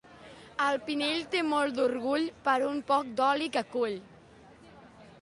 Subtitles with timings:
[0.67, 3.99] El Pinell té molt d'orgull per un poc d'oli que cull.